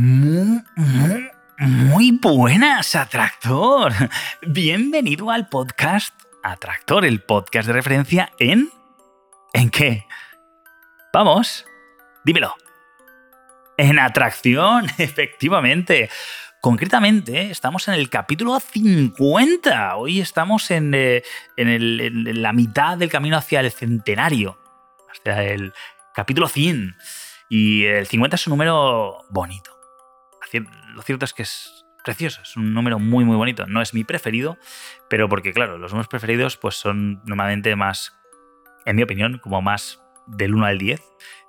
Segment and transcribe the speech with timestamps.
[0.00, 3.92] Muy, muy, muy buenas, Atractor.
[4.46, 8.70] Bienvenido al podcast Atractor, el podcast de referencia en...
[9.52, 10.06] ¿En qué?
[11.12, 11.66] Vamos,
[12.24, 12.54] dímelo.
[13.76, 16.08] En atracción, efectivamente.
[16.60, 19.96] Concretamente, estamos en el capítulo 50.
[19.96, 21.24] Hoy estamos en, eh,
[21.56, 24.60] en la mitad del camino hacia el centenario.
[25.10, 25.72] Hacia el
[26.14, 26.94] capítulo 100.
[27.48, 29.77] Y el 50 es un número bonito
[30.52, 33.66] lo cierto es que es precioso, es un número muy muy bonito.
[33.66, 34.58] No es mi preferido,
[35.08, 38.18] pero porque claro, los números preferidos pues son normalmente más,
[38.86, 41.02] en mi opinión, como más del 1 al 10.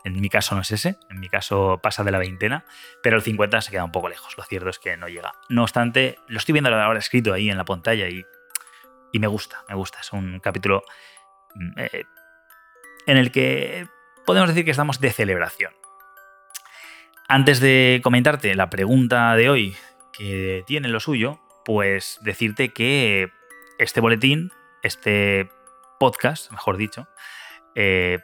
[0.05, 2.65] En mi caso no es ese, en mi caso pasa de la veintena,
[3.03, 4.37] pero el 50 se queda un poco lejos.
[4.37, 5.33] Lo cierto es que no llega.
[5.49, 8.25] No obstante, lo estoy viendo ahora escrito ahí en la pantalla y,
[9.11, 9.99] y me gusta, me gusta.
[9.99, 10.83] Es un capítulo
[11.55, 12.05] mm, eh,
[13.07, 13.87] en el que
[14.25, 15.78] podemos decir que estamos de celebración.
[17.31, 19.75] Antes de comentarte la pregunta de hoy,
[20.11, 23.31] que tiene lo suyo, pues decirte que
[23.77, 25.47] este boletín, este
[25.99, 27.07] podcast, mejor dicho,
[27.75, 28.17] eh,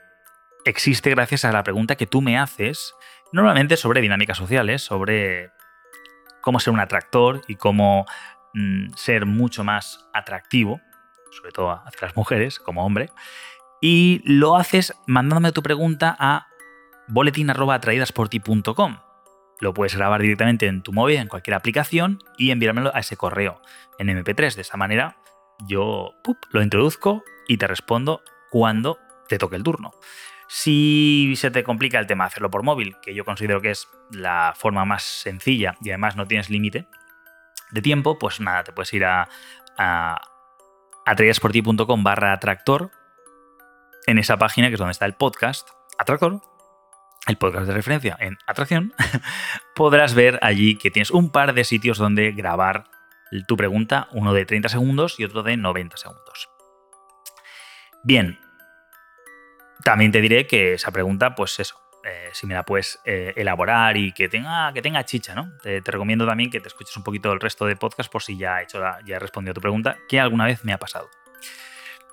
[0.66, 2.96] existe gracias a la pregunta que tú me haces,
[3.32, 5.52] normalmente sobre dinámicas sociales, sobre
[6.42, 8.08] cómo ser un atractor y cómo
[8.56, 10.82] mm, ser mucho más atractivo,
[11.30, 13.12] sobre todo hacia las mujeres como hombre,
[13.82, 16.48] y lo haces mandándome tu pregunta a
[17.08, 18.98] boletín.atraídasporti.com.
[19.62, 23.62] Lo puedes grabar directamente en tu móvil, en cualquier aplicación, y enviármelo a ese correo
[24.00, 24.56] en MP3.
[24.56, 25.18] De esa manera,
[25.68, 26.14] yo
[26.52, 28.22] lo introduzco y te respondo
[28.52, 29.92] cuando te toque el turno.
[30.48, 33.88] Si se te complica el tema de hacerlo por móvil, que yo considero que es
[34.12, 36.88] la forma más sencilla y además no tienes límite
[37.72, 39.28] de tiempo, pues nada, te puedes ir a,
[39.78, 40.22] a,
[41.98, 42.92] barra atractor
[44.06, 46.42] en esa página que es donde está el podcast Atractor
[47.28, 48.94] el podcast de referencia en atracción,
[49.76, 52.86] podrás ver allí que tienes un par de sitios donde grabar
[53.48, 56.50] tu pregunta, uno de 30 segundos y otro de 90 segundos.
[58.04, 58.40] Bien,
[59.84, 63.98] también te diré que esa pregunta, pues eso, eh, si me la puedes eh, elaborar
[63.98, 65.52] y que tenga, que tenga chicha, ¿no?
[65.64, 68.60] Te, recomiendo también que te escuches un poquito el resto de podcast por si ya
[68.60, 71.10] he, hecho ya he respondido a tu pregunta, que alguna vez me ha pasado.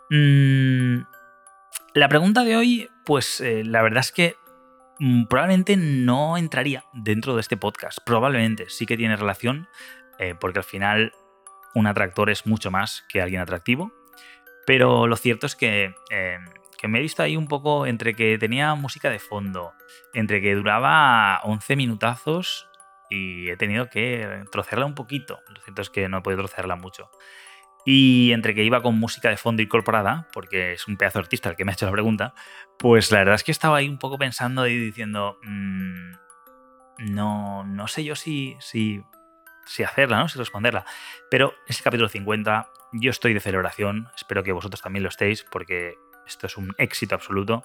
[0.08, 1.02] Mm,
[1.94, 4.36] la pregunta de hoy, pues eh, la verdad es que
[5.28, 7.98] probablemente no entraría dentro de este podcast.
[8.04, 9.68] Probablemente sí que tiene relación,
[10.18, 11.12] eh, porque al final
[11.74, 13.92] un atractor es mucho más que alguien atractivo.
[14.66, 16.38] Pero lo cierto es que, eh,
[16.78, 19.72] que, me he visto ahí un poco entre que tenía música de fondo,
[20.14, 22.68] entre que duraba 11 minutazos
[23.10, 25.40] y he tenido que trocearla un poquito.
[25.48, 27.10] Lo cierto es que no he podido trocearla mucho.
[27.84, 31.56] Y entre que iba con música de fondo incorporada, porque es un pedazo artista el
[31.56, 32.34] que me ha hecho la pregunta,
[32.78, 36.12] pues la verdad es que estaba ahí un poco pensando y diciendo, mm,
[36.98, 39.02] no, no sé yo si, si,
[39.66, 40.28] si hacerla, ¿no?
[40.28, 40.84] si responderla.
[41.30, 45.96] Pero es capítulo 50, yo estoy de celebración, espero que vosotros también lo estéis, porque
[46.26, 47.64] esto es un éxito absoluto.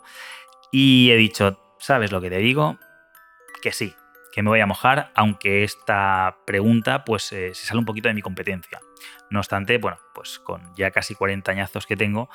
[0.72, 2.78] Y he dicho, ¿sabes lo que te digo?
[3.62, 3.96] Que sí,
[4.32, 8.14] que me voy a mojar, aunque esta pregunta pues eh, se sale un poquito de
[8.14, 8.80] mi competencia.
[9.30, 12.30] No obstante, bueno, pues con ya casi 40 añazos que tengo,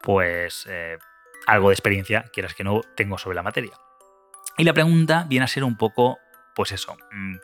[0.00, 0.98] pues eh,
[1.46, 3.72] algo de experiencia, quieras que no, tengo sobre la materia.
[4.58, 6.18] Y la pregunta viene a ser un poco,
[6.54, 7.36] pues eso, mm,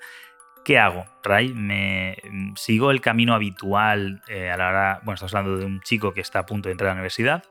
[0.64, 1.52] ¿qué hago, Ray?
[1.52, 5.80] ¿Me mm, sigo el camino habitual eh, a la hora, bueno, estamos hablando de un
[5.80, 7.44] chico que está a punto de entrar a la universidad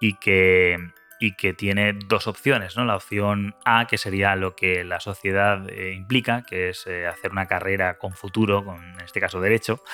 [0.00, 2.86] y que y que tiene dos opciones, ¿no?
[2.86, 7.30] La opción A, que sería lo que la sociedad eh, implica, que es eh, hacer
[7.30, 9.84] una carrera con futuro, con, en este caso derecho,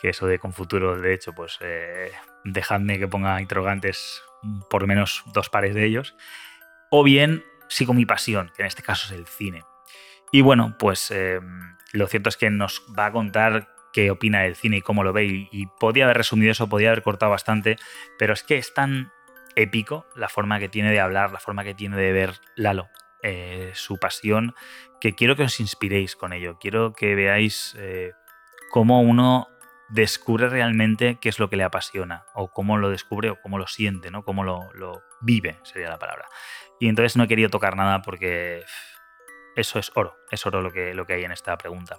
[0.00, 2.12] que eso de con futuro derecho, pues eh,
[2.44, 4.22] dejadme que ponga interrogantes
[4.70, 6.14] por menos dos pares de ellos,
[6.88, 9.64] o bien sigo mi pasión, que en este caso es el cine.
[10.30, 11.12] Y bueno, pues
[11.92, 15.12] lo cierto es que nos va a contar qué opina del cine y cómo lo
[15.12, 17.76] ve, y, y podía haber resumido eso, podía haber cortado bastante,
[18.18, 19.12] pero es que es tan
[19.56, 22.88] épico la forma que tiene de hablar, la forma que tiene de ver Lalo,
[23.22, 24.54] eh, su pasión,
[25.00, 28.12] que quiero que os inspiréis con ello, quiero que veáis eh,
[28.70, 29.48] cómo uno
[29.90, 33.66] descubre realmente qué es lo que le apasiona, o cómo lo descubre o cómo lo
[33.66, 34.24] siente, ¿no?
[34.24, 36.28] cómo lo, vive, sería la palabra.
[36.78, 38.64] Y entonces no he querido tocar nada porque
[39.56, 41.98] eso es oro, es oro que, lo que hay en esta pregunta.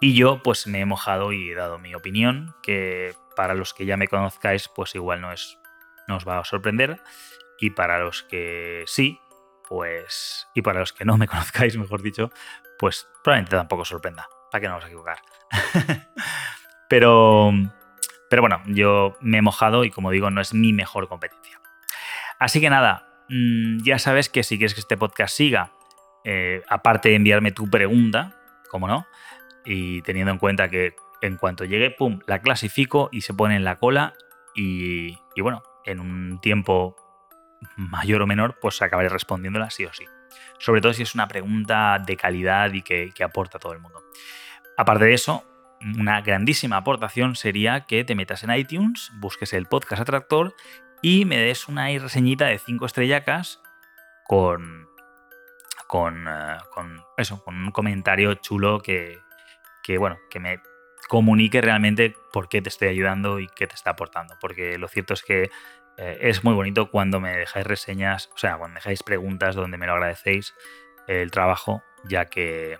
[0.00, 3.86] Y yo pues me he mojado y he dado mi opinión, que para los que
[3.86, 5.58] ya me conozcáis pues igual no, es,
[6.10, 7.00] no os va a sorprender.
[7.58, 9.20] Y para los que sí,
[9.68, 10.48] pues...
[10.54, 12.30] Y para los que no me conozcáis, mejor dicho,
[12.78, 14.28] pues probablemente tampoco sorprenda.
[14.50, 15.18] ¿Para qué no vamos equivocar?
[16.88, 17.52] pero...
[18.28, 21.60] Pero bueno, yo me he mojado y como digo, no es mi mejor competencia.
[22.38, 25.72] Así que nada, mm, ya sabes que si quieres que este podcast siga,
[26.24, 28.36] eh, aparte de enviarme tu pregunta,
[28.70, 29.04] como no,
[29.64, 33.64] y teniendo en cuenta que en cuanto llegue, pum, la clasifico y se pone en
[33.64, 34.14] la cola
[34.54, 36.96] y, bueno, en un tiempo
[37.76, 40.04] mayor o menor, pues acabaré respondiéndola sí o sí.
[40.58, 44.02] Sobre todo si es una pregunta de calidad y que, aporta a todo el mundo.
[44.76, 45.44] Aparte de eso,
[45.80, 50.54] una grandísima aportación sería que te metas en iTunes, busques el podcast Atractor
[51.02, 53.60] y me des una reseñita de 5 estrellacas
[54.26, 54.88] con,
[55.86, 59.18] con, eh, con, eso, con un comentario chulo que,
[59.82, 60.60] que, bueno, que me
[61.10, 64.36] comunique realmente por qué te estoy ayudando y qué te está aportando.
[64.40, 65.50] Porque lo cierto es que
[65.96, 69.76] eh, es muy bonito cuando me dejáis reseñas, o sea, cuando me dejáis preguntas donde
[69.76, 70.54] me lo agradecéis
[71.08, 72.78] el trabajo, ya que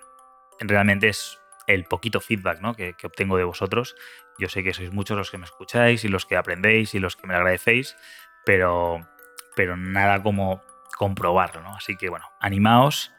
[0.61, 2.73] realmente es el poquito feedback ¿no?
[2.73, 3.97] que, obtengo de vosotros.
[4.39, 7.17] Yo sé que sois muchos los que me escucháis y los que aprendéis y los
[7.17, 7.97] que me agradecéis,
[8.45, 9.05] pero,
[9.57, 10.63] pero nada como
[10.97, 11.63] comprobarlo.
[11.63, 11.75] ¿no?
[11.75, 13.11] Así que bueno, animaos,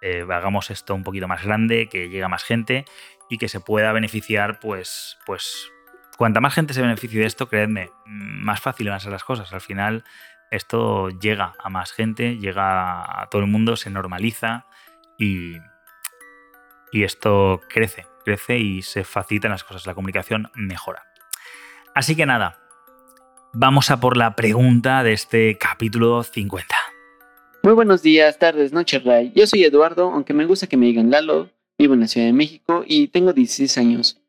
[0.00, 2.84] eh, hagamos esto un poquito más grande, que llegue a más gente
[3.28, 5.70] y que se pueda beneficiar, pues, pues,
[6.16, 9.52] cuanta más gente se beneficie de esto, creedme, más fácil van a ser las cosas.
[9.52, 10.04] Al final,
[10.50, 14.66] esto llega a más gente, llega a todo el mundo, se normaliza
[15.18, 15.56] y,
[16.92, 21.04] y esto crece, crece y se facilitan las cosas, la comunicación mejora.
[21.94, 22.58] Así que nada,
[23.52, 26.76] vamos a por la pregunta de este capítulo 50.
[27.62, 29.32] Muy buenos días, tardes, noches, Ray.
[29.34, 32.32] Yo soy Eduardo, aunque me gusta que me digan Lalo, Vivo en la Ciudad de
[32.32, 34.20] México y tengo 16 años,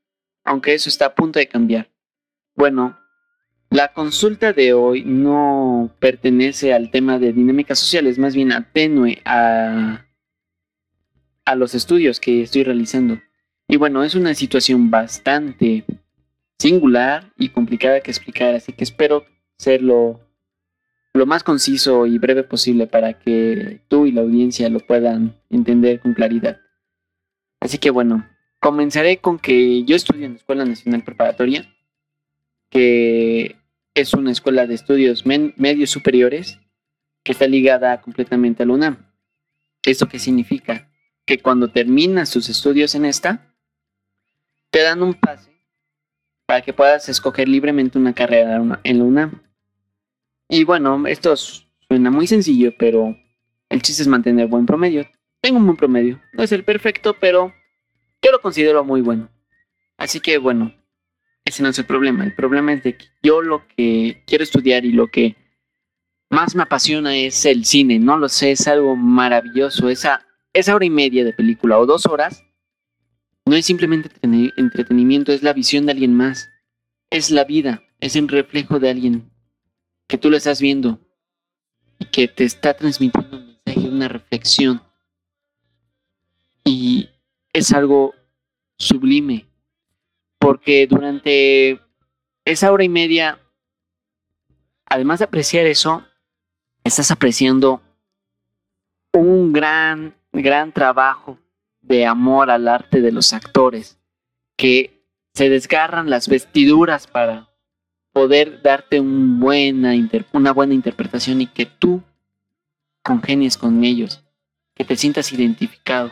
[0.43, 1.89] aunque eso está a punto de cambiar.
[2.55, 2.97] Bueno,
[3.69, 10.05] la consulta de hoy no pertenece al tema de dinámicas sociales, más bien atenue a,
[11.45, 13.19] a los estudios que estoy realizando.
[13.67, 15.85] Y bueno, es una situación bastante
[16.57, 19.25] singular y complicada que explicar, así que espero
[19.57, 20.21] ser lo,
[21.13, 25.99] lo más conciso y breve posible para que tú y la audiencia lo puedan entender
[25.99, 26.59] con claridad.
[27.67, 28.25] Así que bueno,
[28.61, 31.67] comenzaré con que yo estudio en la Escuela Nacional Preparatoria,
[32.69, 33.57] que
[33.93, 36.61] es una escuela de estudios medios superiores
[37.23, 39.11] que está ligada completamente a la UNAM.
[39.83, 40.89] ¿Esto qué significa?
[41.25, 43.53] Que cuando terminas tus estudios en esta,
[44.69, 45.51] te dan un pase
[46.45, 49.41] para que puedas escoger libremente una carrera en la UNAM.
[50.47, 53.17] Y bueno, esto suena muy sencillo, pero
[53.67, 55.05] el chiste es mantener buen promedio.
[55.41, 56.21] Tengo un buen promedio.
[56.31, 57.53] No es el perfecto, pero
[58.21, 59.29] yo lo considero muy bueno.
[59.97, 60.73] Así que bueno,
[61.45, 62.23] ese no es el problema.
[62.23, 65.35] El problema es de que yo lo que quiero estudiar y lo que
[66.29, 67.99] más me apasiona es el cine.
[67.99, 69.89] No lo sé, es algo maravilloso.
[69.89, 72.43] Esa, esa hora y media de película o dos horas
[73.45, 76.49] no es simplemente entretenimiento, es la visión de alguien más.
[77.09, 79.31] Es la vida, es el reflejo de alguien
[80.07, 80.99] que tú lo estás viendo
[81.99, 84.81] y que te está transmitiendo un mensaje, una reflexión
[86.65, 87.09] y
[87.57, 88.13] es algo
[88.77, 89.47] sublime,
[90.37, 91.81] porque durante
[92.45, 93.39] esa hora y media,
[94.85, 96.05] además de apreciar eso,
[96.83, 97.81] estás apreciando
[99.11, 101.39] un gran, gran trabajo
[101.81, 103.97] de amor al arte de los actores,
[104.55, 107.49] que se desgarran las vestiduras para
[108.11, 112.03] poder darte una buena interpretación y que tú
[113.03, 114.23] congenies con ellos,
[114.75, 116.11] que te sientas identificado.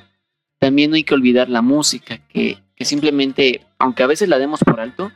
[0.59, 4.79] También no hay que olvidar la música, que, simplemente, aunque a veces la demos por
[4.79, 5.11] alto,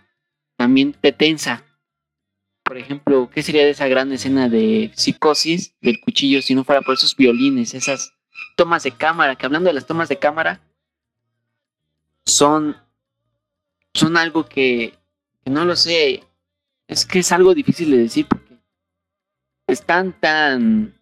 [0.58, 1.64] también te tensa.
[2.64, 6.82] Por ejemplo, ¿qué sería de esa gran escena de psicosis del cuchillo si no fuera
[6.82, 8.14] por esos violines, esas
[8.56, 10.62] tomas de cámara, que hablando de las tomas de cámara,
[12.26, 12.78] son,
[13.94, 14.94] son algo que,
[15.44, 16.24] que no lo sé,
[16.88, 18.60] es que es algo difícil de decir porque
[19.68, 21.00] están tan,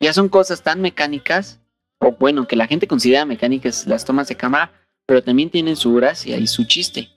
[0.00, 1.60] ya son cosas tan mecánicas
[1.98, 4.72] o bueno, que la gente considera mecánicas las tomas de cámara,
[5.06, 7.10] pero también tienen su gracia y su chiste.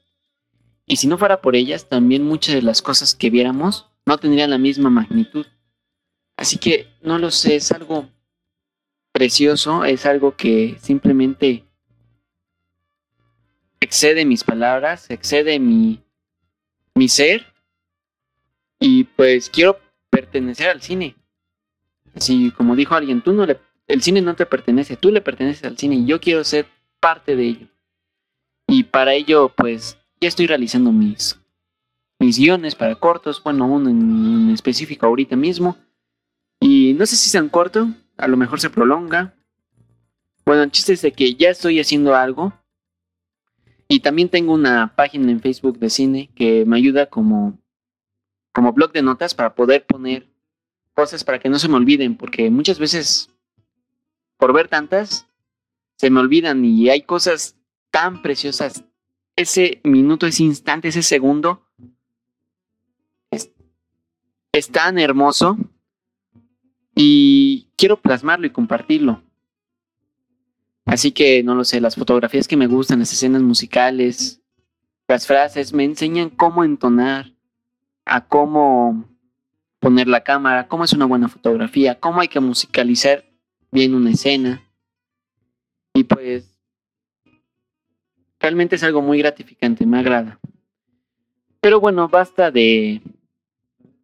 [0.85, 4.49] Y si no fuera por ellas, también muchas de las cosas que viéramos no tendrían
[4.49, 5.45] la misma magnitud.
[6.35, 8.09] Así que no lo sé, es algo
[9.11, 11.65] precioso, es algo que simplemente
[13.79, 16.03] excede mis palabras, excede mi,
[16.95, 17.45] mi ser.
[18.79, 21.15] Y pues quiero pertenecer al cine.
[22.15, 23.59] Así como dijo alguien, tú no le
[23.91, 26.65] el cine no te pertenece, tú le perteneces al cine y yo quiero ser
[26.99, 27.67] parte de ello.
[28.67, 31.37] Y para ello, pues, ya estoy realizando mis,
[32.19, 35.77] mis guiones para cortos, bueno, uno en, específico ahorita mismo.
[36.59, 39.33] Y no sé si sean corto, a lo mejor se prolonga.
[40.45, 42.53] Bueno, el chiste es de que ya estoy haciendo algo.
[43.89, 47.59] Y también tengo una página en Facebook de cine que me ayuda como,
[48.53, 50.29] como blog de notas para poder poner
[50.93, 53.29] cosas para que no se me olviden, porque muchas veces
[54.41, 55.27] por ver tantas
[55.97, 57.55] se me olvidan y hay cosas
[57.91, 58.83] tan preciosas.
[59.35, 61.61] Ese minuto, ese instante, ese segundo
[63.29, 63.51] es,
[64.71, 65.59] tan hermoso
[66.95, 69.21] y quiero plasmarlo y compartirlo.
[70.85, 74.41] Así que no lo sé, las fotografías que me gustan, las escenas musicales,
[75.07, 77.31] las frases me enseñan cómo entonar,
[78.05, 79.07] a cómo
[79.79, 83.30] poner la cámara, cómo es una buena fotografía, cómo hay que musicalizar
[83.71, 84.61] bien una escena.
[85.93, 86.59] Y pues
[88.39, 90.39] realmente es algo muy gratificante, me agrada.
[91.59, 93.01] Pero bueno, basta de,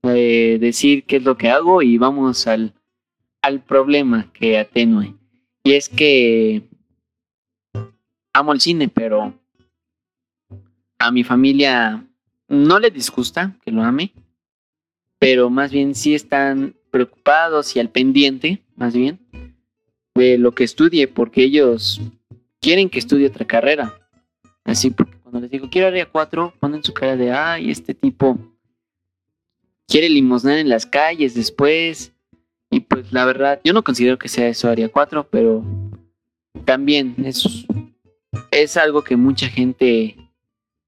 [0.04, 2.74] decir qué es lo que hago y vamos al,
[3.42, 5.16] al problema que atenue.
[5.64, 6.64] Y es que
[8.34, 9.34] amo el cine, pero
[11.00, 12.06] a mi familia
[12.48, 14.14] no le disgusta que lo ame
[15.20, 19.20] pero más bien sí están preocupados y al pendiente, más bien,
[20.38, 22.02] lo que estudie, porque ellos
[22.60, 23.94] quieren que estudie otra carrera.
[24.64, 28.38] Así, porque cuando les digo quiero área 4, ponen su cara de, ay, este tipo
[29.88, 32.14] quiere limosnar en las calles después.
[32.70, 35.64] Y pues la verdad, yo no considero que sea eso área 4, pero
[36.66, 37.66] también es,
[38.52, 40.18] es algo que mucha gente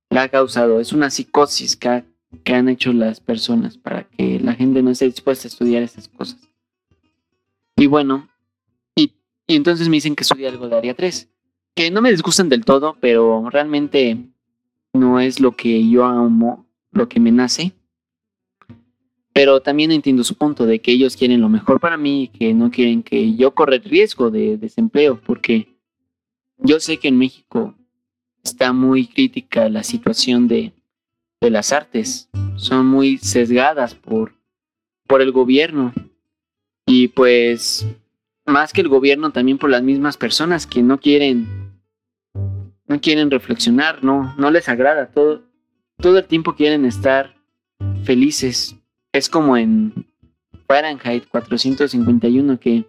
[0.10, 0.80] la ha causado.
[0.80, 2.06] Es una psicosis que ha
[2.44, 6.08] que han hecho las personas para que la gente no esté dispuesta a estudiar estas
[6.08, 6.40] cosas.
[7.76, 8.29] Y bueno,
[9.50, 11.30] y, entonces me dicen que estudie algo de área 3,
[11.76, 14.18] que no me disgustan del todo, pero realmente
[14.94, 17.74] no es lo que yo amo, lo que me nace.
[19.34, 22.72] Pero también entiendo su punto de que ellos quieren lo mejor para mí que no
[22.72, 25.68] quieren que yo corra el riesgo de desempleo, porque
[26.58, 27.76] yo sé que en México
[28.44, 30.74] está muy crítica la situación de
[31.42, 32.30] de las artes.
[32.56, 34.34] Son muy sesgadas por,
[35.08, 35.94] por el gobierno.
[36.86, 37.88] Y pues,
[38.50, 41.48] más que el gobierno, también por las mismas personas que no quieren,
[42.88, 45.12] no quieren reflexionar, no, no les agrada.
[45.12, 45.44] Todo,
[45.98, 47.36] todo el tiempo quieren estar
[48.04, 48.76] felices.
[49.14, 50.08] Es como en
[50.68, 52.86] Fahrenheit 451 que,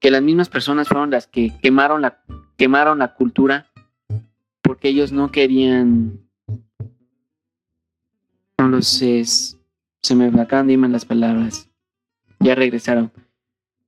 [0.00, 2.22] que las mismas personas fueron las que quemaron la,
[2.56, 3.66] quemaron la cultura
[4.62, 6.28] porque ellos no querían
[8.58, 9.24] no lo sé.
[10.02, 11.68] Se me acaban de irme las palabras.
[12.40, 13.12] Ya regresaron.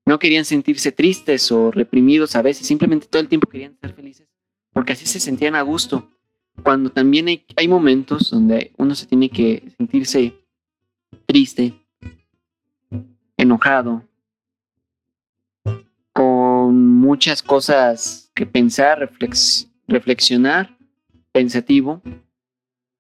[0.07, 2.67] No querían sentirse tristes o reprimidos a veces.
[2.67, 4.29] Simplemente todo el tiempo querían ser felices.
[4.73, 6.11] Porque así se sentían a gusto.
[6.63, 7.27] Cuando también
[7.57, 10.35] hay, momentos donde uno se tiene que sentirse
[11.27, 11.75] triste,
[13.37, 14.05] enojado,
[16.13, 19.11] con muchas cosas que pensar,
[19.87, 20.77] reflexionar,
[21.33, 22.03] pensativo,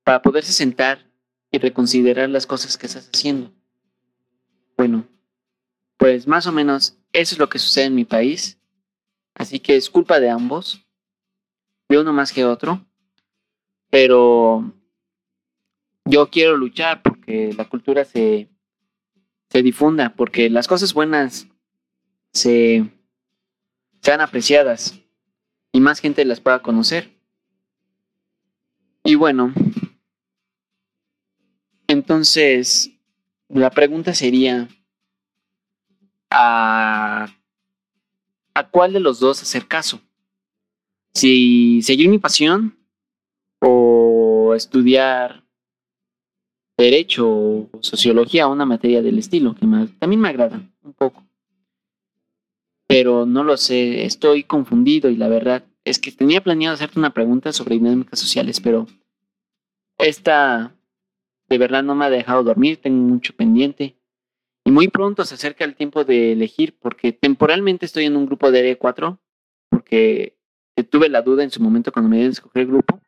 [0.04, 1.06] para poderse sentar
[1.50, 3.52] y reconsiderar las cosas que estás haciendo.
[4.76, 5.06] Bueno,
[6.00, 8.58] pues más o menos eso es lo que sucede en mi país.
[9.34, 10.80] Así que es culpa de ambos,
[11.90, 12.86] de uno más que otro.
[13.90, 14.72] Pero
[16.06, 18.48] yo quiero luchar porque la cultura se,
[19.50, 21.46] se difunda, porque las cosas buenas
[22.32, 22.90] se
[24.00, 24.98] sean apreciadas
[25.70, 27.10] y más gente las pueda conocer.
[29.04, 29.52] Y bueno,
[31.88, 32.90] entonces,
[33.48, 34.66] la pregunta sería,
[36.30, 37.26] ¿a,
[38.54, 40.00] ¿a cuál de los dos hacer caso?
[41.14, 42.78] Si seguir mi pasión
[43.60, 45.44] o estudiar
[46.78, 49.66] derecho o sociología, una materia del estilo, que
[49.98, 51.22] también me agrada un poco.
[52.86, 57.12] Pero no lo sé, estoy confundido y la verdad es que tenía planeado hacerte una
[57.12, 58.86] pregunta sobre dinámicas sociales, pero
[59.98, 60.74] esta
[61.48, 63.96] de verdad no me ha dejado dormir, tengo mucho pendiente.
[64.70, 68.78] Muy pronto se acerca el tiempo de elegir, porque temporalmente estoy en un grupo de
[68.78, 69.18] R4,
[69.68, 70.38] porque
[70.90, 73.00] tuve la duda en su momento cuando me dieron escoger el grupo.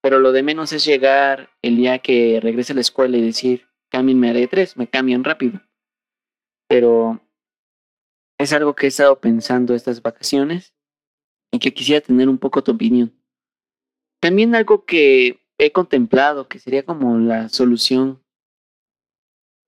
[0.00, 3.66] Pero lo de menos es llegar el día que regrese a la escuela y decir,
[3.90, 5.60] cámbienme a R3, me cambian rápido.
[6.68, 7.20] Pero
[8.38, 10.74] es algo que he estado pensando estas vacaciones
[11.52, 13.12] y que quisiera tener un poco tu opinión.
[14.20, 18.21] También algo que he contemplado que sería como la solución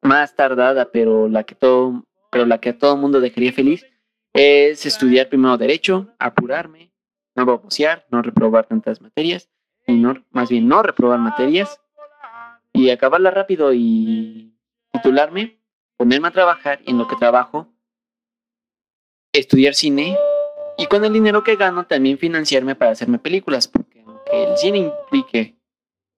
[0.04, 3.86] más tardada, pero la que todo, pero la que a todo mundo dejaría feliz,
[4.32, 6.92] es estudiar primero derecho, apurarme,
[7.34, 9.48] no babosear, no reprobar tantas materias,
[9.86, 11.80] y no, más bien no reprobar materias,
[12.72, 14.54] y acabarla rápido y
[14.92, 15.58] titularme,
[15.96, 17.68] ponerme a trabajar y en lo que trabajo,
[19.32, 20.16] estudiar cine
[20.76, 24.78] y con el dinero que gano también financiarme para hacerme películas, porque aunque el cine
[24.78, 25.56] implique,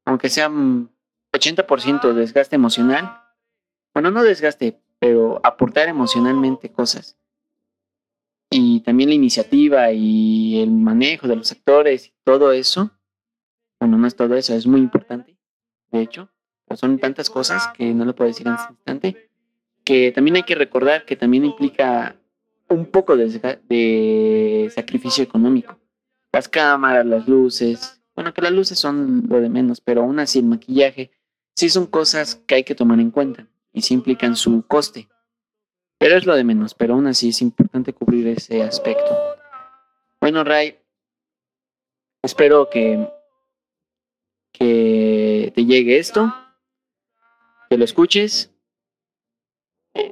[0.05, 3.26] aunque sea 80% desgaste emocional,
[3.97, 7.17] bueno, no desgaste, pero aportar emocionalmente cosas.
[8.51, 12.91] Y también la iniciativa y el manejo de los actores y todo eso.
[13.81, 15.39] Bueno, no es todo eso, es muy importante,
[15.93, 16.29] de hecho.
[16.75, 19.31] son tantas cosas que no lo puedo decir en este instante.
[19.83, 22.17] Que también hay que recordar que también implica
[22.69, 23.29] un poco de,
[23.67, 25.81] de sacrificio económico.
[26.35, 28.03] Las cámaras, las luces.
[28.15, 31.13] Bueno, que las luces son lo de menos, pero aún así el maquillaje
[31.55, 35.07] sí son cosas que hay que tomar en cuenta y sí implican su coste.
[35.99, 39.37] Pero es lo de menos, pero aún así es importante cubrir ese aspecto.
[40.19, 40.79] Bueno, Ray,
[42.23, 43.07] espero que,
[44.53, 46.35] que te llegue esto,
[47.69, 48.51] que lo escuches.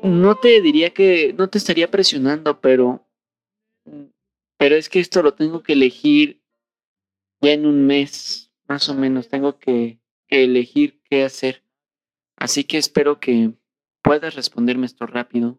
[0.03, 3.07] No te diría que no te estaría presionando, pero
[4.59, 6.43] pero es que esto lo tengo que elegir
[7.41, 9.29] ya en un mes, más o menos.
[9.29, 11.64] Tengo que elegir qué hacer.
[12.45, 13.55] Así que espero que
[14.03, 15.59] puedas responderme esto rápido.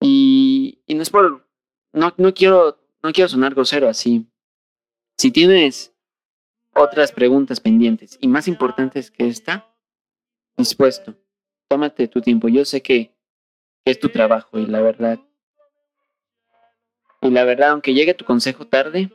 [0.00, 1.48] Y, no es por.
[1.92, 4.26] No, no, quiero, no quiero sonar grosero así.
[5.16, 5.94] Si tienes
[6.74, 9.72] otras preguntas pendientes y más importantes que esta,
[10.56, 11.14] dispuesto.
[11.68, 12.48] Tómate tu tiempo.
[12.48, 13.14] Yo sé que
[13.84, 15.20] es tu trabajo y la verdad.
[17.20, 19.12] Y la verdad, aunque llegue tu consejo tarde,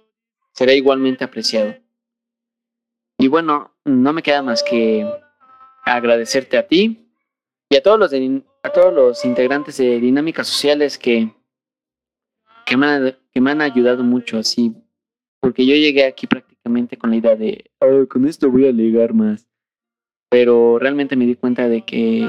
[0.53, 1.75] será igualmente apreciado.
[3.17, 5.05] Y bueno, no me queda más que
[5.95, 7.09] agradecerte a ti
[7.69, 8.13] y a todos los,
[8.63, 11.33] a todos los integrantes de Dinámicas Sociales que,
[12.65, 14.73] que, me han, que me han ayudado mucho así,
[15.39, 19.13] porque yo llegué aquí prácticamente con la idea de, oh, con esto voy a ligar
[19.13, 19.47] más,
[20.29, 22.27] pero realmente me di cuenta de que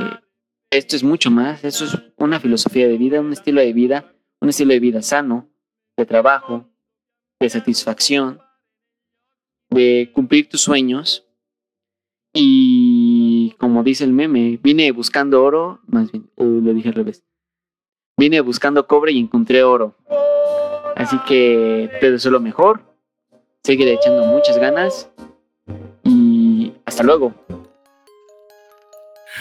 [0.71, 4.49] esto es mucho más, esto es una filosofía de vida, un estilo de vida, un
[4.49, 5.51] estilo de vida sano,
[5.97, 6.67] de trabajo,
[7.41, 8.41] de satisfacción,
[9.69, 11.27] de cumplir tus sueños.
[12.33, 12.90] Y
[13.59, 17.25] como dice el meme, vine buscando oro, más bien, uh, lo dije al revés.
[18.17, 19.97] Vine buscando cobre y encontré oro.
[20.97, 22.83] Así que te deseo lo mejor.
[23.65, 25.11] Sigue echando muchas ganas.
[26.05, 27.33] Y hasta luego.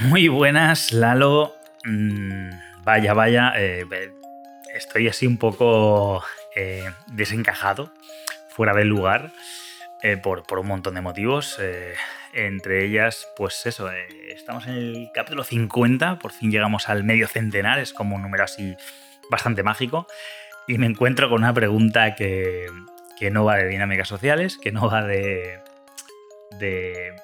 [0.01, 1.53] Muy buenas, Lalo.
[1.83, 2.51] Mm,
[2.85, 3.51] vaya, vaya.
[3.57, 3.85] Eh,
[4.73, 6.23] estoy así un poco
[6.55, 7.91] eh, desencajado,
[8.49, 9.33] fuera del lugar.
[10.01, 11.59] Eh, por, un montón de motivos.
[12.33, 17.03] Eh, entre ellas, pues eso, eh, estamos en el capítulo 50, por fin llegamos al
[17.03, 18.75] medio centenar, es como un número así
[19.29, 20.07] bastante mágico.
[20.67, 22.67] Y me encuentro con una pregunta que,
[23.31, 25.59] no va de dinámicas sociales, que no va de.
[26.59, 27.15] de.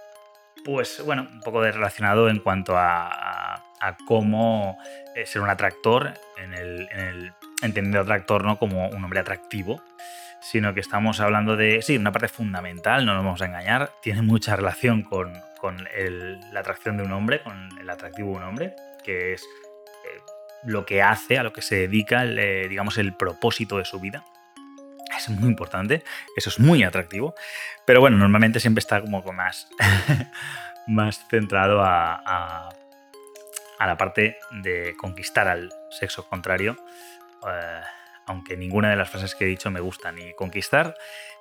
[0.63, 3.63] Pues bueno, un poco de relacionado en cuanto a,
[4.07, 4.79] cómo
[5.25, 8.57] ser un atractor, en el, en el entender atractor ¿no?
[8.57, 9.79] como un hombre atractivo
[10.51, 14.21] sino que estamos hablando de, sí, una parte fundamental, no nos vamos a engañar, tiene
[14.21, 15.33] mucha relación con,
[16.51, 20.21] la atracción de un hombre, con el atractivo de un hombre, que es eh,
[20.63, 24.23] lo que hace, a lo que se dedica, eh, digamos, el propósito de su vida.
[25.17, 26.03] Es muy importante,
[26.37, 27.33] eso es muy atractivo,
[27.87, 29.67] pero bueno, normalmente siempre está como más,
[30.87, 32.69] más centrado a,
[33.79, 36.77] a, la parte de conquistar al sexo contrario.
[37.47, 37.81] Eh,
[38.25, 40.95] aunque ninguna de las frases que he dicho me gusta, ni conquistar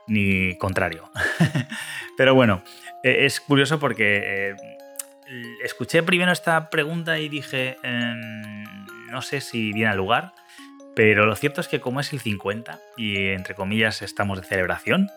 [0.07, 1.11] ni contrario.
[2.17, 2.63] Pero bueno,
[3.03, 4.57] e, es curioso porque eh,
[5.65, 8.65] escuché primero esta pregunta y dije, em,
[9.11, 10.33] no sé si viene al lugar,
[10.95, 15.11] pero lo cierto es que como es el 50 y entre comillas estamos de celebración,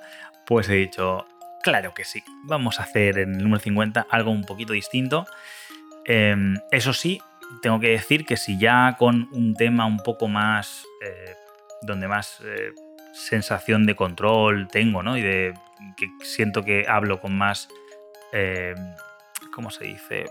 [0.46, 1.28] pues he dicho,
[1.62, 5.28] claro que sí, vamos a hacer en el número 50 algo un poquito distinto.
[6.06, 7.22] Em, eso sí,
[7.62, 11.36] tengo que decir que si ya con un tema un poco más eh,
[11.82, 12.72] donde más eh,
[13.14, 15.18] sensación de control tengo, ¿no?
[15.18, 15.54] Y de
[15.96, 17.70] que siento que hablo con más,
[18.34, 18.76] eh,
[19.54, 20.26] ¿cómo se dice?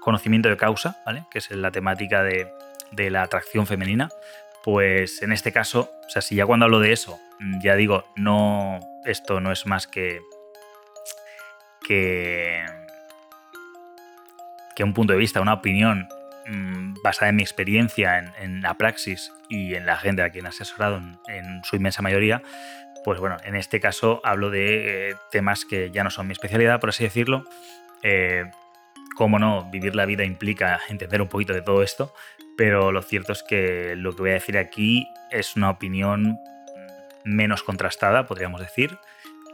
[0.00, 1.24] Conocimiento de causa, ¿vale?
[1.30, 2.50] Que es la temática de,
[3.10, 4.08] la atracción femenina.
[4.62, 7.18] Pues en este caso, o sea, si ya cuando hablo de eso,
[7.62, 10.20] ya digo, no, esto no es más que,
[11.86, 12.64] que,
[14.74, 16.08] que un punto de vista, una opinión
[16.48, 20.48] Mm, basada en mi experiencia en, la praxis y en la gente a quien he
[20.48, 22.40] asesorado en, su inmensa mayoría,
[23.04, 26.78] pues bueno, en este caso hablo de eh, temas que ya no son mi especialidad,
[26.78, 27.44] por así decirlo.
[28.02, 28.44] Eh,
[29.16, 32.14] cómo no, vivir la vida implica entender un poquito de todo esto,
[32.56, 36.38] pero lo cierto es que lo que voy a decir aquí es una opinión
[37.24, 38.96] menos contrastada, podríamos decir,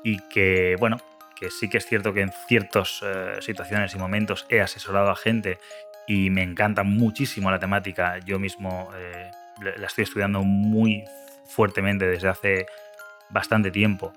[0.05, 0.99] y que, bueno,
[1.37, 5.17] que sí que es cierto que en ciertas eh, situaciones y momentos he asesorado a
[5.17, 5.59] gente
[6.07, 8.19] y me encanta muchísimo la temática.
[8.19, 9.31] Yo mismo eh,
[9.77, 11.05] la estoy estudiando muy
[11.45, 12.67] fuertemente desde hace
[13.31, 14.13] bastante tiempo,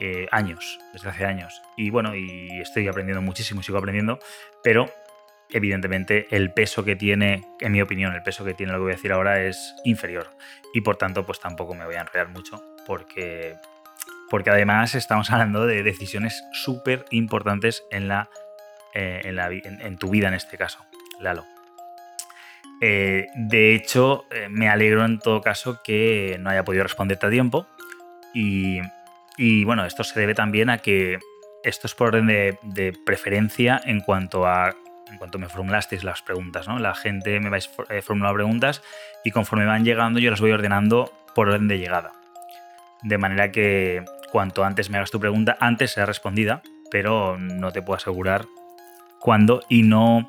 [0.00, 1.62] eh, años, desde hace años.
[1.76, 4.18] Y bueno, y estoy aprendiendo muchísimo, sigo aprendiendo,
[4.62, 4.90] pero
[5.50, 8.92] evidentemente el peso que tiene, en mi opinión, el peso que tiene lo que voy
[8.92, 10.30] a decir ahora es inferior.
[10.72, 13.56] Y por tanto, pues tampoco me voy a enredar mucho, porque,
[14.30, 18.28] porque además estamos hablando de decisiones súper importantes en, la,
[18.94, 20.84] eh, en, tu vida en este caso,
[22.80, 27.30] Eh, de hecho, eh, me alegro en todo caso que no haya podido responderte a
[27.30, 27.66] tiempo.
[28.34, 28.80] Y,
[29.36, 31.18] y bueno, esto se debe también a que
[31.64, 34.74] esto es por orden de, preferencia en cuanto a
[35.10, 36.78] en cuanto me formulasteis las preguntas, ¿no?
[36.78, 38.82] La gente me vais eh, formular preguntas
[39.22, 42.12] y conforme van llegando yo las voy ordenando por orden de llegada.
[43.02, 47.82] De manera que cuanto antes me hagas tu pregunta, antes será respondida, pero no te
[47.82, 48.46] puedo asegurar
[49.20, 50.26] cuándo y no,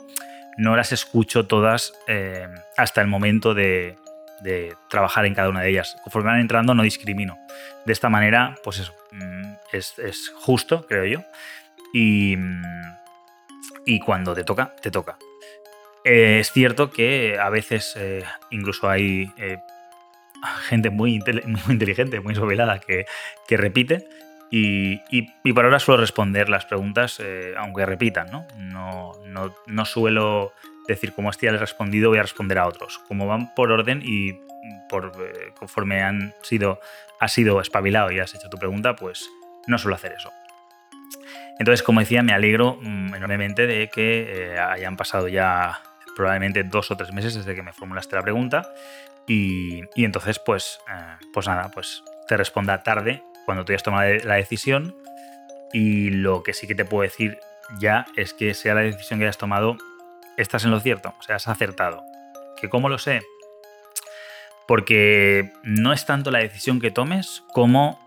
[0.57, 3.97] no las escucho todas eh, hasta el momento de,
[4.89, 5.97] trabajar en cada una de ellas.
[6.03, 7.37] Conforme van entrando no discrimino.
[7.85, 11.23] De esta manera, pues eso, mm, es, es justo, creo yo.
[11.93, 12.63] Y, mm,
[13.85, 15.17] y cuando te toca, te toca.
[16.03, 19.33] Eh, es cierto que a veces eh, incluso hay
[20.67, 23.05] gente muy, muy, inteligente, muy sovelada que,
[23.47, 24.07] que repite
[24.51, 27.21] y, y, por ahora suelo responder las preguntas
[27.57, 28.45] aunque repitan, ¿no?
[28.57, 29.11] No,
[29.67, 29.85] ¿no?
[29.85, 30.53] suelo
[30.87, 32.99] decir como este ya le he respondido voy a responder a otros.
[33.07, 34.33] Como van por orden y
[34.87, 35.11] por,
[35.55, 36.79] conforme han sido,
[37.19, 39.27] has sido espabilado y has hecho tu pregunta, pues
[39.67, 40.31] no suelo hacer eso.
[41.57, 45.81] Entonces, como decía, me alegro mm, enormemente de que eh, hayan pasado ya
[46.15, 48.73] probablemente dos o tres meses desde que me formulaste la pregunta.
[49.27, 54.35] Y, entonces, pues, eh, pues nada, pues te responda tarde cuando tú hayas tomado la
[54.35, 54.95] decisión.
[55.73, 57.39] Y lo que sí que te puedo decir
[57.79, 59.77] ya es que sea la decisión que hayas tomado,
[60.37, 62.03] estás en lo cierto, o sea, has acertado.
[62.59, 63.21] ¿Que cómo lo sé?
[64.67, 67.99] Porque no es tanto la decisión que tomes como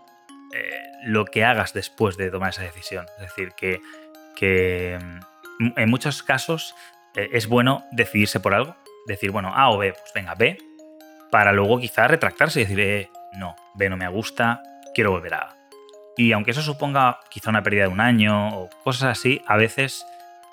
[1.03, 3.05] lo que hagas después de tomar esa decisión.
[3.17, 4.99] Es decir, que,
[5.59, 6.75] mm, en muchos casos
[7.15, 8.75] eh, es bueno decidirse por algo,
[9.07, 10.57] decir, bueno, A o B, pues venga, B,
[11.31, 14.61] para luego quizá retractarse y decir, eh, no, B no me gusta,
[14.93, 15.55] quiero volver a.
[16.17, 20.05] Y aunque eso suponga quizá una pérdida de un año o cosas así, a veces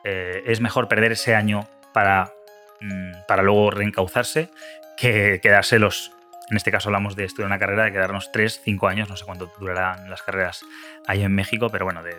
[0.04, 2.32] eh, es mejor perder ese año para,
[2.80, 4.50] mm, para luego reencauzarse
[4.96, 6.12] que quedarse los
[6.50, 9.24] en este caso hablamos de estudiar una carrera, de quedarnos 3, 5 años, no sé
[9.24, 10.64] cuánto durarán las carreras
[11.06, 12.16] ahí en México, pero bueno, de,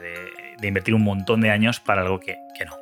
[0.61, 2.77] invertir un montón de años para algo que, no.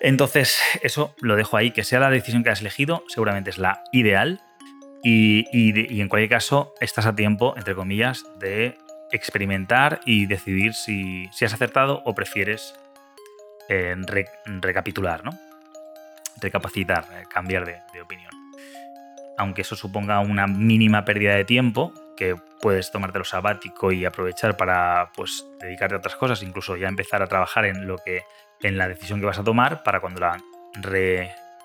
[0.00, 3.82] Entonces, eso lo dejo ahí, que sea la decisión que has elegido, seguramente es la
[3.92, 4.40] ideal.
[5.08, 8.76] Y, en cualquier caso, estás a tiempo, entre comillas, de
[9.12, 12.74] experimentar y decidir si, has acertado o prefieres
[13.68, 13.94] eh,
[14.60, 15.30] recapitular, ¿no?
[16.40, 18.32] Recapacitar, eh, cambiar de opinión
[19.36, 24.56] aunque eso suponga una mínima pérdida de tiempo, que puedes tomarte lo sabático y aprovechar
[24.56, 28.22] para pues, dedicarte a otras cosas, incluso ya empezar a trabajar en lo que
[28.62, 30.42] en la decisión que vas a tomar para cuando la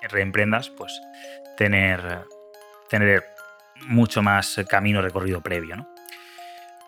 [0.09, 1.01] reemprendas, pues
[1.57, 2.25] tener,
[2.89, 3.23] tener
[3.87, 5.87] mucho más camino recorrido previo.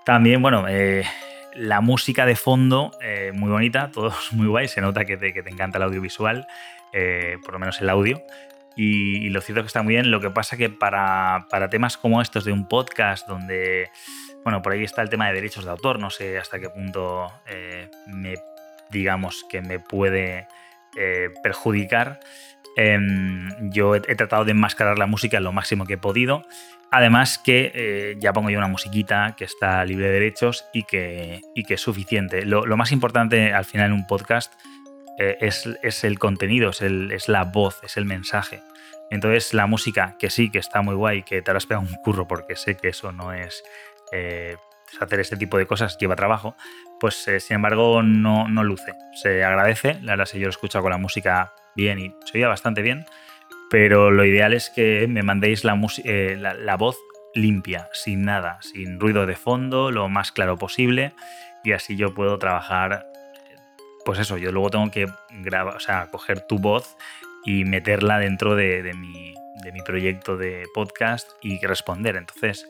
[0.05, 1.05] También, bueno, eh,
[1.53, 5.43] la música de fondo, eh, muy bonita, todo muy guay, se nota que te, que
[5.43, 6.47] te encanta el audiovisual,
[6.93, 8.21] eh, por lo menos el audio.
[8.75, 10.11] Y, lo cierto es que está muy bien.
[10.11, 13.89] Lo que pasa que para, temas como estos de un podcast donde,
[14.43, 17.31] bueno, por ahí está el tema de derechos de autor, no sé hasta qué punto
[17.47, 18.35] eh, me,
[18.89, 20.47] digamos, que me puede
[20.97, 22.19] eh, perjudicar.
[22.75, 26.43] Em, yo he, tratado de enmascarar la música lo máximo que he podido.
[26.95, 31.41] Además que eh, ya pongo yo una musiquita que está libre de derechos y que,
[31.67, 32.45] que es suficiente.
[32.45, 34.53] Lo, más importante al final en un podcast
[35.17, 38.61] eh, es, el contenido, es, es, la voz, es el mensaje.
[39.09, 42.55] Entonces la música, que sí, que está muy guay, que te pegado un curro porque
[42.55, 43.63] sé que eso no es...
[44.11, 44.55] Eh,
[45.01, 46.55] hacer este tipo de cosas lleva trabajo,
[46.99, 48.93] pues sin embargo no, no, luce.
[49.15, 52.13] Se agradece, la verdad es que yo lo he escuchado con la música bien y
[52.31, 53.03] se oía bastante bien,
[53.73, 56.95] pero lo ideal es que me mandéis la, la, la voz
[57.33, 61.13] limpia, sin nada, sin ruido de fondo, lo más claro posible
[61.63, 63.07] y así yo puedo trabajar
[64.05, 66.97] pues eso, yo luego tengo que grabar, o sea, coger tu voz
[67.45, 69.33] y meterla dentro de, mi,
[69.83, 72.15] proyecto de podcast y responder.
[72.15, 72.69] Entonces,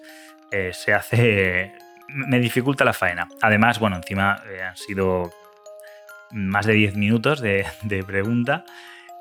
[0.52, 1.74] eh, se hace.
[2.08, 3.28] Me dificulta la faena.
[3.42, 5.34] Además, bueno, encima eh, han sido
[6.32, 7.66] más de 10 minutos de,
[8.06, 8.64] pregunta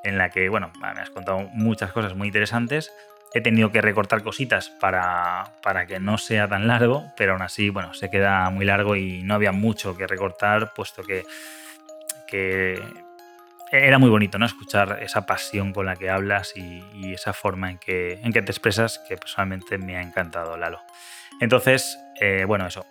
[0.03, 2.91] en la que, bueno, me has contado muchas cosas muy interesantes.
[3.33, 7.69] He tenido que recortar cositas para, para, que no sea tan largo, pero aún así,
[7.69, 11.23] bueno, se queda muy largo y no había mucho que recortar, puesto que,
[12.27, 12.79] que
[13.71, 14.45] era muy bonito, ¿no?
[14.45, 18.51] Escuchar esa pasión con la que hablas y, esa forma en que, en que te
[18.51, 20.79] expresas, que personalmente me ha encantado, Lalo.
[21.39, 22.85] Entonces, eh, bueno, eso.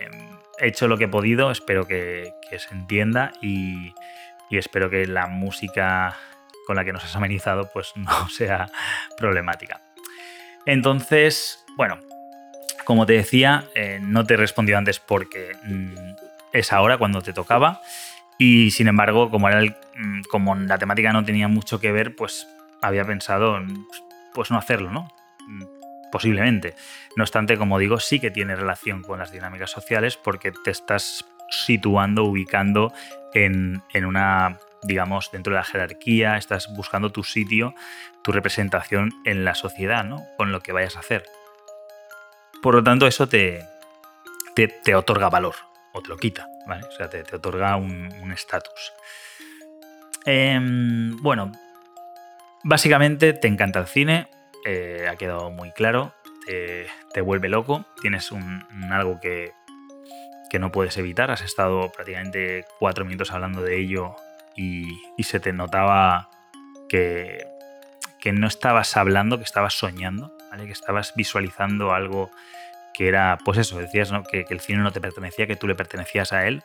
[0.00, 3.94] Em, he hecho lo que he podido, espero que, se entienda y,
[4.48, 6.16] y espero que la música
[6.68, 8.70] con la que nos has amenizado pues no sea
[9.16, 9.80] problemática.
[10.66, 11.98] Entonces, bueno,
[12.84, 15.94] como te decía, eh, no te he respondido antes porque mm,
[16.52, 17.80] es ahora cuando te tocaba.
[18.36, 22.46] Y sin embargo, como, era mm, como la temática no tenía mucho que ver, pues
[22.82, 23.58] había pensado
[24.34, 25.08] pues no hacerlo, ¿no?
[25.46, 25.64] Mm,
[26.12, 26.74] posiblemente.
[27.16, 31.24] No obstante, como digo, sí que tiene relación con las dinámicas sociales porque te estás
[31.48, 32.92] situando, ubicando
[33.32, 37.74] en, en una digamos, dentro de la jerarquía, estás buscando tu sitio,
[38.22, 40.24] tu representación en la sociedad, ¿no?
[40.36, 41.24] Con lo que vayas a hacer.
[42.62, 43.64] Por lo tanto, eso te,
[44.54, 45.54] te, otorga valor,
[45.92, 46.84] o te lo quita, ¿vale?
[46.84, 48.92] O sea, te, otorga un estatus.
[50.24, 51.52] Em, bueno,
[52.62, 54.28] básicamente te encanta el cine,
[54.66, 56.12] eh, ha quedado muy claro,
[56.46, 59.52] te, vuelve loco, tienes un, algo que,
[60.50, 64.16] que no puedes evitar, has estado prácticamente cuatro minutos hablando de ello
[64.58, 66.28] y, se te notaba
[66.88, 67.46] que,
[68.20, 70.66] que, no estabas hablando, que estabas soñando, ¿vale?
[70.66, 72.30] que estabas visualizando algo
[72.92, 74.24] que era, pues eso, decías ¿no?
[74.24, 76.62] que, el cine no te pertenecía, que tú le pertenecías a él.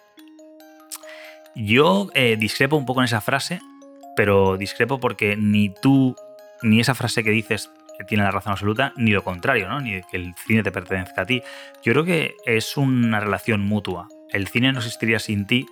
[1.56, 3.60] Yo eh, discrepo un poco en esa frase,
[4.16, 6.16] pero discrepo porque ni tú,
[6.64, 7.70] ni esa frase que dices
[8.08, 9.80] tiene la razón absoluta, ni lo contrario, ¿no?
[9.80, 11.44] ni que el cine te pertenezca a ti.
[11.84, 14.08] Yo creo que es una relación mutua.
[14.30, 15.68] El cine no existiría sin ti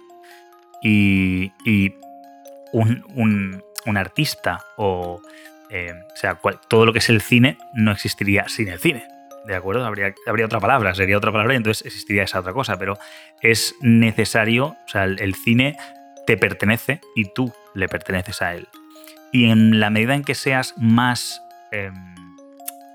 [0.83, 1.95] y, y
[2.73, 3.63] un,
[3.97, 5.21] artista o,
[5.69, 9.05] eh, o sea, todo lo que es el cine no existiría sin el cine.
[9.45, 9.85] ¿De acuerdo?
[9.85, 12.97] Habría, habría otra palabra, sería otra palabra y entonces existiría esa otra cosa, pero
[13.41, 15.77] es necesario, o sea, el, cine
[16.27, 18.67] te pertenece y tú le perteneces a él.
[19.31, 21.93] Y en la medida en que seas más, em,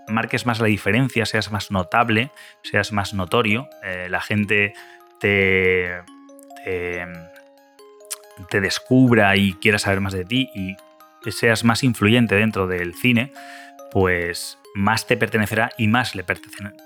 [0.06, 2.30] marques más la diferencia, seas más notable,
[2.62, 4.72] seas más notorio, eh, la gente
[5.18, 5.96] te,
[6.64, 7.04] te,
[8.50, 10.76] te descubra y quiera saber más de ti y
[11.30, 13.32] seas más influyente dentro del cine,
[13.90, 16.24] pues más te pertenecerá y más le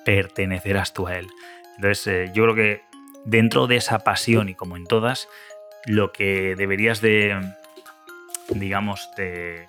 [0.05, 1.27] pertenecerás tú a él.
[1.77, 2.83] Entonces, eh, yo creo que
[3.25, 5.29] dentro de esa pasión y como en todas,
[5.87, 7.41] lo que deberías de,
[8.49, 9.69] digamos, de,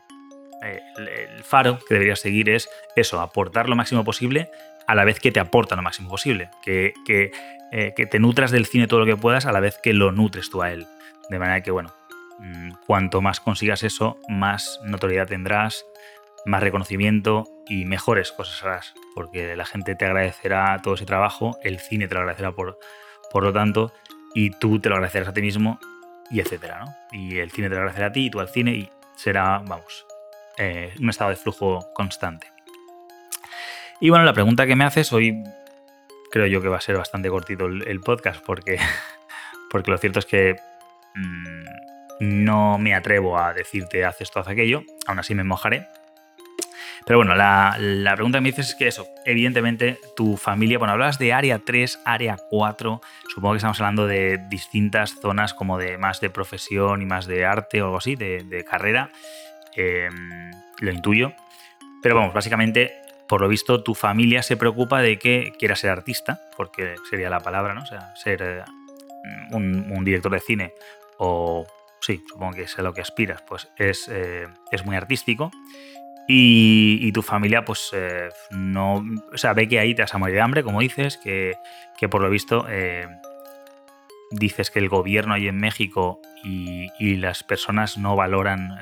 [0.64, 4.50] eh, el faro que deberías seguir es eso, aportar lo máximo posible
[4.88, 7.32] a la vez que te aporta lo máximo posible, que, que,
[7.72, 10.12] eh, que te nutras del cine todo lo que puedas a la vez que lo
[10.12, 10.86] nutres tú a él.
[11.32, 11.94] De manera que, bueno,
[12.40, 15.86] mm, cuanto más consigas eso, más notoriedad tendrás,
[16.46, 21.80] más reconocimiento y mejores cosas harás, porque la gente te agradecerá todo ese trabajo, el
[21.80, 22.78] cine te lo agradecerá por,
[23.32, 23.94] por lo tanto,
[24.36, 25.80] y tú te lo agradecerás a ti mismo,
[26.30, 26.94] y etcétera, ¿no?
[27.14, 30.06] Y el cine te lo agradecerá a ti, y tú al cine, y será, vamos,
[30.58, 32.52] eh, un estado de flujo constante.
[34.02, 35.42] Y bueno, la pregunta que me haces hoy
[36.30, 38.80] creo yo que va a ser bastante cortito el, el podcast, porque,
[39.72, 40.58] porque lo cierto es que
[41.16, 41.66] Mm,
[42.22, 45.88] no me atrevo a decirte haz esto, haz aquello, aún así me mojaré.
[47.06, 47.76] Pero bueno, la,
[48.14, 52.00] pregunta que me dices es que eso, evidentemente tu familia, bueno, hablas de área 3,
[52.06, 57.06] área 4, supongo que estamos hablando de distintas zonas como de más de profesión y
[57.06, 59.10] más de arte o algo así, de, carrera,
[59.76, 61.34] em, lo intuyo.
[62.04, 62.94] Pero vamos, básicamente,
[63.28, 67.40] por lo visto, tu familia se preocupa de que quieras ser artista, porque sería la
[67.40, 67.82] palabra, ¿no?
[67.82, 68.64] O sea, ser eh,
[69.52, 70.74] un director de cine
[71.24, 71.68] o
[72.00, 74.48] sí, supongo que es a lo que aspiras, pues es, eh,
[74.84, 75.52] muy artístico.
[76.28, 79.04] Y, tu familia, pues eh, no.
[79.34, 81.58] O sea, ve que ahí te vas a morir de hambre, como dices, que,
[82.10, 83.06] por lo visto eh,
[84.32, 88.78] dices que el gobierno ahí en México y, las personas no valoran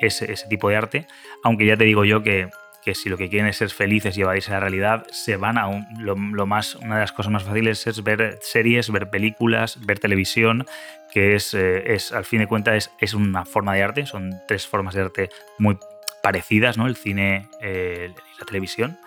[0.00, 1.06] ese, tipo de arte.
[1.42, 2.50] Aunque ya te digo yo que
[2.82, 5.86] que si lo que quieren es ser felices y evadirse la realidad, se van a
[5.98, 6.16] lo,
[6.46, 10.66] más, una de las cosas más fáciles es ver series, ver películas, ver televisión,
[11.12, 14.40] que es, eh, es al fin de cuentas es, es, una forma de arte, son
[14.46, 15.78] tres formas de arte muy
[16.22, 16.86] parecidas, ¿no?
[16.86, 18.98] El cine eh, la televisión.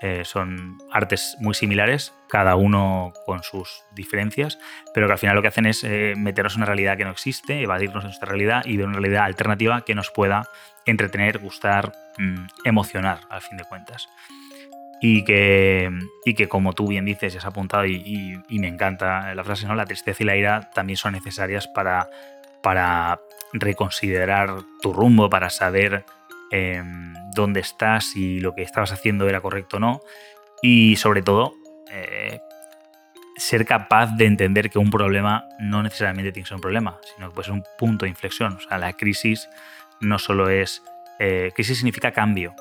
[0.00, 4.58] Eh, son artes muy similares, cada uno con sus diferencias,
[4.94, 5.84] pero que al final lo que hacen es
[6.16, 9.24] meternos en una realidad que no existe, evadirnos de nuestra realidad y ver una realidad
[9.24, 10.48] alternativa que nos pueda
[10.90, 14.08] entretener, gustar, mm, emocionar, al fin de cuentas.
[15.00, 15.90] Y que,
[16.24, 19.74] y que como tú bien dices y has apuntado, y, me encanta la frase, ¿no?
[19.74, 22.08] la tristeza y la ira también son necesarias para,
[22.62, 23.20] para
[23.52, 26.04] reconsiderar tu rumbo, para saber
[26.50, 30.00] em, dónde estás y lo que estabas haciendo era correcto o no.
[30.62, 31.54] Y sobre todo,
[31.90, 32.40] eh,
[33.38, 37.28] ser capaz de entender que un problema no necesariamente tiene que ser un problema, sino
[37.28, 38.54] que puede ser un punto de inflexión.
[38.54, 39.48] O sea, la crisis
[40.00, 40.82] no solo es...
[41.20, 42.54] Eh, crisis significa cambio,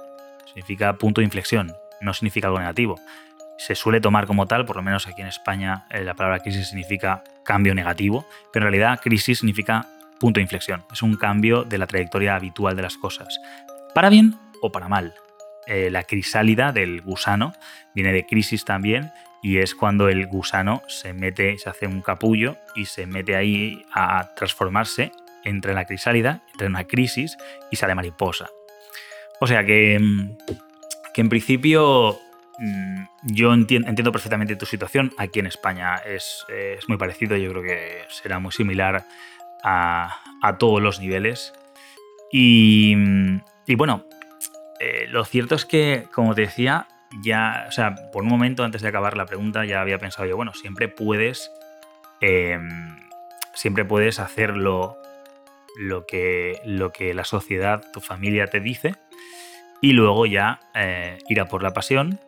[0.45, 2.99] significa punto de inflexión, no significa algo negativo.
[3.57, 6.67] Se suele tomar como tal, por lo menos aquí en España, eh, la palabra crisis
[6.67, 9.87] significa cambio negativo, pero en realidad crisis significa
[10.19, 10.83] punto de inflexión.
[10.91, 13.39] Es un cambio de la trayectoria habitual de las cosas.
[13.97, 15.15] Para bien o para mal.
[15.65, 17.53] Eh, la crisálida del gusano
[17.95, 19.09] viene de crisis también
[19.41, 23.83] y es cuando el gusano se mete, se hace un capullo y se mete ahí
[23.91, 25.11] a transformarse,
[25.45, 27.37] entre la crisálida, entra en una crisis
[27.71, 28.51] y sale mariposa.
[29.39, 30.37] O sea que, mm,
[31.11, 32.19] que en principio
[32.59, 35.11] mm, yo entiendo, perfectamente tu situación.
[35.17, 36.45] Aquí en España es,
[36.87, 39.07] muy parecido, yo creo que será muy similar
[39.63, 40.21] a,
[40.59, 41.51] todos los niveles.
[42.31, 42.95] Y,
[43.67, 44.05] mm, bueno,
[44.79, 46.87] eh, lo cierto es que, como te decía,
[47.21, 50.35] ya, o sea, por un momento antes de acabar la pregunta ya había pensado yo,
[50.35, 51.51] bueno, siempre puedes,
[52.21, 52.97] em,
[53.53, 54.97] siempre puedes hacer lo,
[56.07, 58.95] que, lo que la sociedad, tu familia te dice
[59.81, 62.19] y luego ya eh, ir a por la pasión,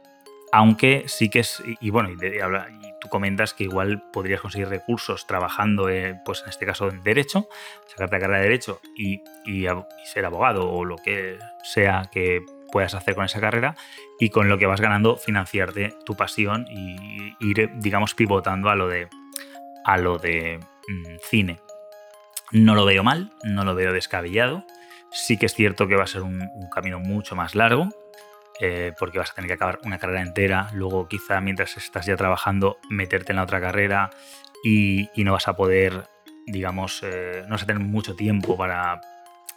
[0.51, 2.17] aunque sí que es, y, bueno, y,
[2.99, 5.89] tú comentas que igual podrías conseguir recursos trabajando,
[6.25, 7.47] pues en este caso en Derecho,
[7.87, 9.65] sacarte la carrera de Derecho y, y
[10.05, 13.75] ser abogado o lo que sea que puedas hacer con esa carrera
[14.19, 18.87] y con lo que vas ganando financiarte tu pasión y ir, digamos, pivotando a lo
[18.87, 19.07] de,
[19.85, 21.59] a lo de mm, cine.
[22.51, 24.65] No lo veo mal, no lo veo descabellado.
[25.11, 26.39] Sí que es cierto que va a ser un,
[26.73, 27.89] camino mucho más largo,
[28.59, 32.15] eh, porque vas a tener que acabar una carrera entera, luego quizá mientras estás ya
[32.17, 34.09] trabajando meterte en la otra carrera
[34.63, 36.03] y, no vas a poder,
[36.45, 38.99] digamos, eh, no vas a tener mucho tiempo para,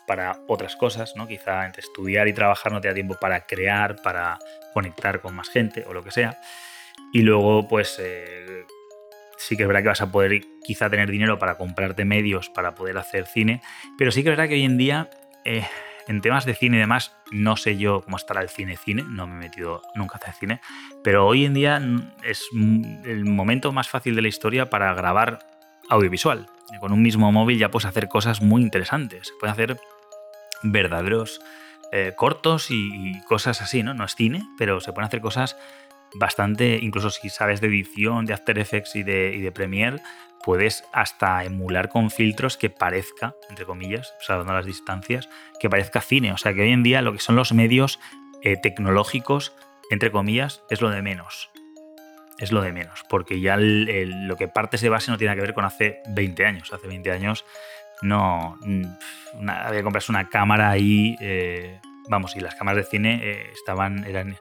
[0.06, 1.26] para otras cosas, ¿no?
[1.26, 4.38] Quizá entre estudiar y trabajar no te da tiempo para crear, para
[4.72, 6.38] conectar con más gente o lo que sea.
[7.12, 8.64] Y luego, pues eh,
[9.36, 12.74] sí que es verdad que vas a poder quizá tener dinero para comprarte medios para
[12.74, 13.60] poder hacer cine,
[13.98, 15.10] pero sí que es verdad que hoy en día,
[16.08, 19.34] en temas de cine y demás, no sé yo cómo estará el cine-cine, no me
[19.34, 20.60] he metido nunca a hacer cine,
[21.02, 21.80] pero hoy en día
[22.24, 25.40] es el momento más fácil de la historia para grabar
[25.88, 26.46] audiovisual.
[26.80, 29.28] Con un mismo móvil ya puedes hacer cosas muy interesantes.
[29.28, 29.80] Se pueden hacer
[30.62, 31.40] verdaderos
[31.94, 33.92] eh, cortos y, cosas así, ¿no?
[33.92, 35.58] No es cine, pero se pueden hacer cosas
[36.14, 39.98] bastante, incluso si sabes de edición, de After Effects y de, y de Premiere,
[40.44, 45.28] puedes hasta emular con filtros que parezca, entre comillas, salvando las distancias,
[45.60, 46.32] que parezca cine.
[46.32, 48.00] O sea que hoy en día lo que son los medios
[48.42, 49.54] eh, tecnológicos,
[49.90, 51.50] entre comillas, es lo de menos.
[52.38, 55.54] Es lo de menos, porque ya lo que partes de base no tiene que ver
[55.54, 56.72] con hace 20 años.
[56.72, 57.44] Hace 20 años
[58.02, 58.58] no.
[59.46, 61.16] había que comprarse una cámara ahí.
[61.20, 64.04] Eh, vamos, y las cámaras de cine eh, estaban.
[64.04, 64.36] eran.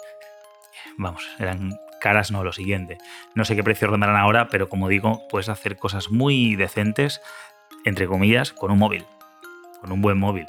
[0.98, 2.98] Vamos, eran caras, no, lo siguiente.
[3.36, 7.22] No sé qué precio rondarán ahora, pero como digo, puedes hacer cosas muy decentes,
[7.86, 9.06] entre comillas, con un móvil.
[9.82, 10.48] Con un buen móvil.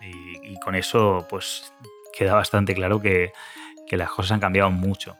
[0.00, 1.72] Y, con eso, pues,
[2.16, 3.32] queda bastante claro que,
[3.90, 5.16] las cosas han cambiado mucho.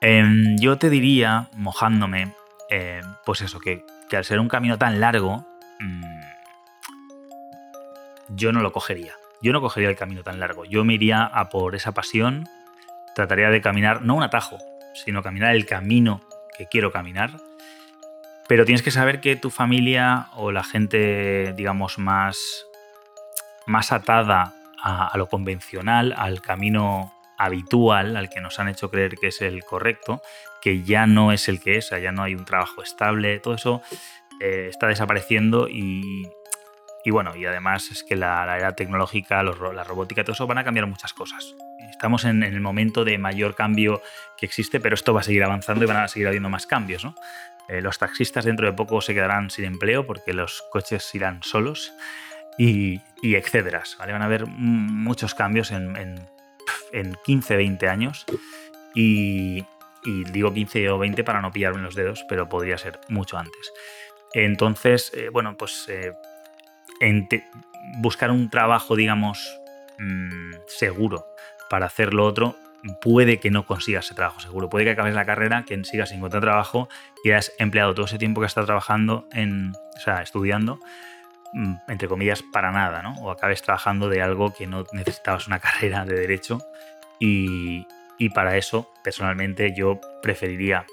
[0.00, 2.34] Em, yo te diría, mojándome,
[2.70, 5.44] eh, pues eso, que, que, al ser un camino tan largo,
[5.80, 6.20] Mm,
[8.28, 9.14] yo no lo cogería.
[9.42, 10.64] Yo no cogería el camino tan largo.
[10.64, 12.48] Yo me iría a por esa pasión,
[13.14, 14.58] trataría de caminar, no un atajo,
[14.94, 16.20] sino caminar el camino
[16.56, 17.30] que quiero caminar.
[18.46, 22.66] Pero tienes que saber que tu familia o la gente, digamos, más,
[23.66, 29.28] más atada a, lo convencional, al camino habitual, al que nos han hecho creer que
[29.28, 30.20] es el correcto,
[30.60, 33.82] que ya no es el que es, ya no hay un trabajo estable, todo eso
[34.40, 36.28] eh, está desapareciendo y,
[37.06, 40.86] bueno, y además es que la, era tecnológica, la robótica, todo eso van a cambiar
[40.86, 41.54] muchas cosas.
[41.90, 44.02] Estamos en, el momento de mayor cambio
[44.36, 47.06] que existe, pero esto va a seguir avanzando y van a seguir habiendo más cambios.
[47.68, 51.92] Eh, los taxistas dentro de poco se quedarán sin empleo porque los coches irán solos
[52.58, 53.00] y,
[53.98, 54.12] ¿vale?
[54.12, 55.96] Van a haber muchos cambios en,
[56.92, 58.26] en, 15, 20 años
[58.94, 59.64] y,
[60.04, 63.72] y digo 15 o 20 para no pillarme los dedos, pero podría ser mucho antes.
[64.34, 66.12] Entonces, eh, bueno, pues eh,
[67.98, 69.58] buscar un trabajo, digamos,
[69.98, 71.33] mm, seguro
[71.68, 72.56] para hacer lo otro,
[73.00, 74.68] puede que no consigas ese trabajo seguro.
[74.68, 76.88] Puede que acabes la carrera, que sigas sin encontrar trabajo
[77.22, 80.78] y hayas empleado todo ese tiempo que has estado trabajando en, o sea, estudiando,
[81.54, 83.14] mm, entre comillas, para nada, ¿no?
[83.22, 86.60] O acabes trabajando de algo que no necesitabas una carrera de derecho
[87.18, 87.86] y,
[88.18, 90.86] y para eso, personalmente, yo preferiría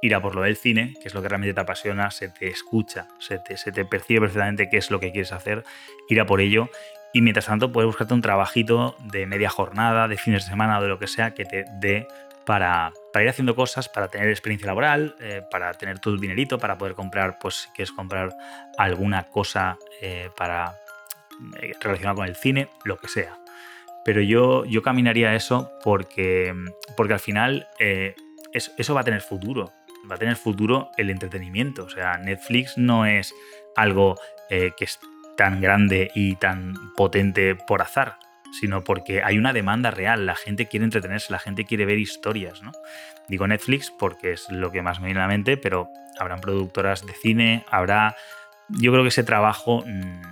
[0.00, 2.48] ir a por lo del cine, que es lo que realmente te apasiona, se te
[2.48, 5.64] escucha, se te, se te percibe perfectamente qué es lo que quieres hacer,
[6.08, 6.70] ir a por ello
[7.12, 10.82] y mientras tanto puedes buscarte un trabajito de media jornada, de fines de semana o
[10.82, 12.06] de lo que sea que te dé
[12.44, 16.78] para, para ir haciendo cosas, para tener experiencia laboral, eh, para tener tu dinerito, para
[16.78, 18.34] poder comprar, pues si quieres comprar
[18.78, 20.74] alguna cosa eh, para
[21.60, 23.38] eh, relacionada con el cine, lo que sea.
[24.02, 26.54] Pero yo, yo caminaría eso porque,
[26.96, 27.68] porque al final
[28.52, 29.70] eso va a tener futuro.
[30.10, 31.84] Va a tener futuro el entretenimiento.
[31.84, 33.34] O sea, Netflix no es
[33.76, 34.98] algo que es
[35.38, 38.18] tan grande y tan potente por azar,
[38.58, 42.60] sino porque hay una demanda real, la gente quiere entretenerse, la gente quiere ver historias,
[42.60, 42.72] ¿no?
[43.28, 47.06] Digo Netflix porque es lo que más me viene a la mente, pero habrán productoras
[47.06, 48.16] de cine, habrá...
[48.68, 50.22] Yo creo que ese trabajo, mm,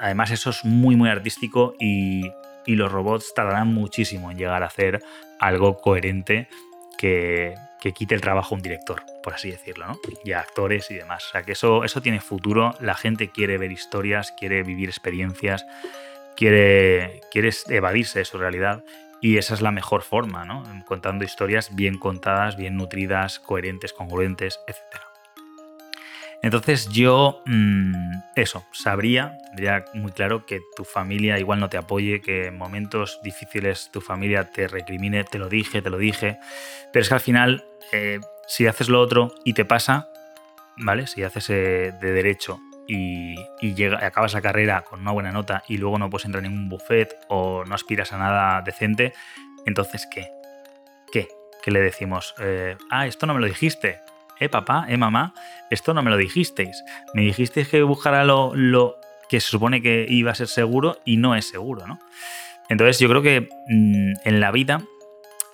[0.00, 2.32] además eso es muy, muy artístico y,
[2.66, 5.00] y los robots tardarán muchísimo en llegar a hacer
[5.38, 6.48] algo coherente
[6.98, 7.54] que,
[7.94, 9.98] quite el trabajo a un director, por así decirlo, ¿no?
[10.24, 11.26] Y a actores y demás.
[11.28, 15.64] O sea, que eso, eso tiene futuro, la gente quiere ver historias, quiere vivir experiencias,
[16.36, 18.84] quiere, quiere evadirse de su realidad
[19.20, 20.62] y esa es la mejor forma, ¿no?
[20.86, 25.07] Contando historias bien contadas, bien nutridas, coherentes, congruentes, etc.
[26.42, 27.92] Entonces yo, mm,
[28.36, 33.18] eso, sabría, tendría muy claro que tu familia igual no te apoye, que en momentos
[33.22, 36.38] difíciles tu familia te recrimine, te lo dije, te lo dije,
[36.92, 40.08] pero es que al final, eh, si haces lo otro y te pasa,
[40.76, 41.08] ¿vale?
[41.08, 45.76] Si haces eh, de derecho y, llega, acabas la carrera con una buena nota y
[45.76, 49.12] luego no puedes entrar en ningún buffet o no aspiras a nada decente,
[49.66, 50.28] entonces ¿qué?
[51.12, 51.26] ¿Qué?
[51.62, 52.34] ¿Qué le decimos?
[52.38, 53.98] Eh, ah, esto no me lo dijiste
[54.40, 55.34] eh, papá, eh, mamá,
[55.70, 56.84] esto no me lo dijisteis.
[57.14, 58.96] Me dijisteis que buscara lo, lo
[59.28, 61.98] que se supone que iba a ser seguro y no es seguro, ¿no?
[62.68, 64.82] Entonces yo creo que mm, en la vida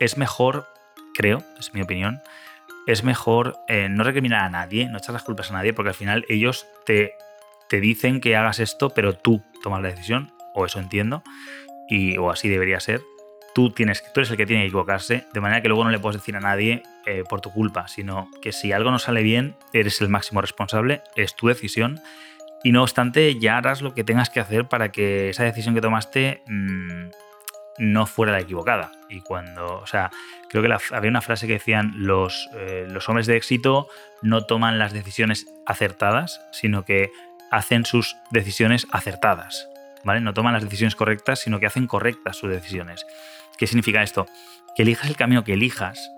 [0.01, 0.66] es mejor,
[1.14, 2.20] creo, es mi opinión,
[2.87, 5.95] es mejor eh, no recriminar a nadie, no echar las culpas a nadie, porque al
[5.95, 7.12] final ellos te,
[7.68, 11.22] te dicen que hagas esto, pero tú tomas la decisión, o eso entiendo,
[11.89, 13.01] y, o así debería ser,
[13.55, 15.98] tú, tienes, tú eres el que tiene que equivocarse, de manera que luego no le
[15.98, 19.57] puedes decir a nadie eh, por tu culpa, sino que si algo no sale bien,
[19.72, 22.00] eres el máximo responsable, es tu decisión.
[22.62, 25.80] Y no obstante, ya harás lo que tengas que hacer para que esa decisión que
[25.80, 27.11] tomaste mm,
[27.78, 28.92] no fuera la equivocada.
[29.09, 30.11] Y cuando, o sea,
[30.48, 33.88] creo que había una frase que decían, los, eh, los hombres de éxito
[34.22, 37.11] no toman las decisiones acertadas, sino que
[37.50, 39.68] hacen sus decisiones acertadas.
[40.02, 40.20] ¿Vale?
[40.20, 43.07] No toman las decisiones correctas, sino que hacen correctas sus decisiones.
[43.59, 44.26] ¿Qué significa esto?
[44.76, 46.11] Que elijas el camino que elijas,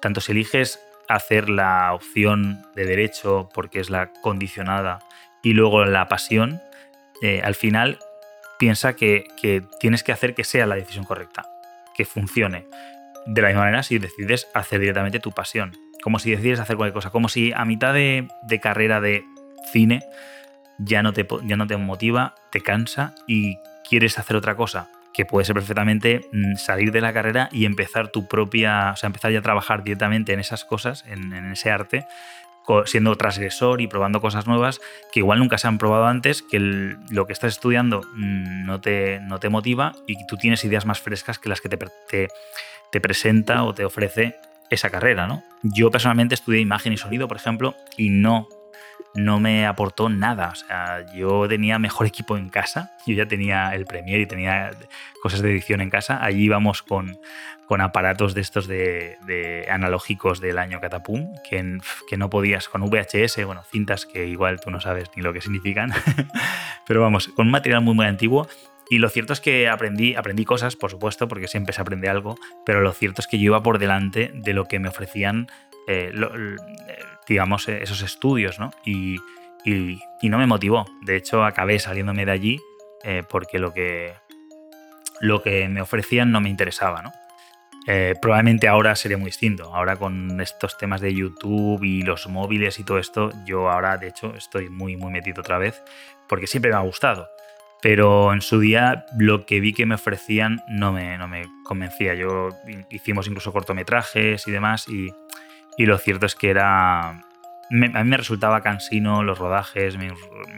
[0.00, 5.00] tanto si eliges hacer la opción de derecho porque es la condicionada
[5.42, 6.60] y luego la pasión,
[7.22, 7.98] eh, al final
[8.58, 9.26] piensa que,
[9.80, 11.46] tienes que hacer que sea la decisión correcta,
[11.94, 12.66] que funcione.
[13.26, 16.94] De la misma manera si decides hacer directamente tu pasión, como si decides hacer cualquier
[16.94, 19.24] cosa, como si a mitad de, de carrera de
[19.72, 20.02] cine
[20.78, 24.88] ya no, te, ya no te motiva, te cansa y quieres hacer otra cosa
[25.18, 29.08] que puede ser perfectamente mm, salir de la carrera y empezar tu propia, o sea,
[29.08, 32.06] empezar ya a trabajar directamente en esas cosas, en, ese arte,
[32.84, 37.26] siendo transgresor y probando cosas nuevas que igual nunca se han probado antes, que lo
[37.26, 41.40] que estás estudiando mm, no te, no te motiva y tú tienes ideas más frescas
[41.40, 42.28] que las que te, te,
[42.92, 44.36] te presenta o te ofrece
[44.70, 45.42] esa carrera, ¿no?
[45.64, 48.46] Yo personalmente estudié imagen y sonido, por ejemplo, y no
[49.14, 50.50] no me aportó nada.
[50.50, 54.70] O sea, yo tenía mejor equipo en casa, yo ya tenía el Premiere y tenía
[55.22, 56.22] cosas de edición en casa.
[56.22, 57.18] Allí íbamos con,
[57.66, 61.78] con aparatos de estos de, analógicos del año Catapum, que,
[62.08, 65.40] que no podías, con VHS, bueno, cintas que igual tú no sabes ni lo que
[65.40, 65.92] significan,
[66.86, 68.48] pero vamos, con un material muy, muy antiguo.
[68.90, 72.36] Y lo cierto es que aprendí, aprendí cosas, por supuesto, porque siempre se aprende algo,
[72.64, 75.46] pero lo cierto es que yo iba por delante de lo que me ofrecían
[75.86, 76.10] eh,
[77.28, 78.70] digamos, eh, esos estudios, ¿no?
[78.84, 79.16] Y,
[80.22, 80.86] no me motivó.
[81.02, 82.60] De hecho, acabé saliéndome de allí
[83.04, 84.14] eh, porque lo que,
[85.20, 87.12] lo que me ofrecían no me interesaba, ¿no?
[87.86, 89.74] Eh, probablemente ahora sería muy distinto.
[89.74, 94.08] Ahora con estos temas de YouTube y los móviles y todo esto, yo ahora de
[94.08, 95.82] hecho estoy muy, muy metido otra vez
[96.28, 97.28] porque siempre me ha gustado.
[97.80, 102.14] Pero en su día lo que vi que me ofrecían no me, no me convencía.
[102.14, 102.50] Yo
[102.90, 105.10] hicimos incluso cortometrajes y demás y
[105.78, 107.08] y lo cierto es que era.
[107.08, 107.20] a
[107.70, 110.12] mí me resultaba cansino los rodajes, me,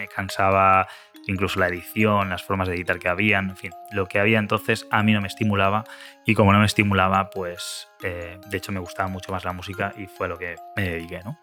[0.09, 0.89] cansaba
[1.27, 4.89] incluso la edición, las formas de editar que habían, en fin, lo que había entonces
[4.91, 5.85] a mí no me estimulaba
[6.27, 9.93] y como no me estimulaba, pues eh, de hecho me gustaba mucho más la música
[9.97, 11.39] y fue lo que me dediqué, ¿no?